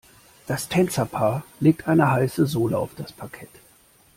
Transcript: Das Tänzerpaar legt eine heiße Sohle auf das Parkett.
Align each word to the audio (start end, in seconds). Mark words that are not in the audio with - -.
Das 0.47 0.67
Tänzerpaar 0.67 1.43
legt 1.59 1.87
eine 1.87 2.09
heiße 2.09 2.47
Sohle 2.47 2.75
auf 2.75 2.95
das 2.97 3.11
Parkett. 3.11 3.51